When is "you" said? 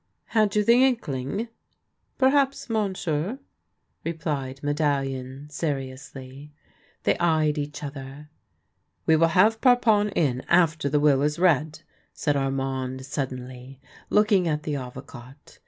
0.55-0.63